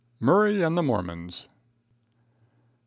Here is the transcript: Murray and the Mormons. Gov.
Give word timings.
Murray 0.19 0.63
and 0.63 0.75
the 0.75 0.81
Mormons. 0.81 1.43
Gov. 1.43 1.47